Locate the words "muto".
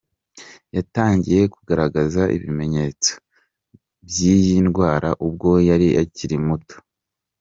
6.47-6.75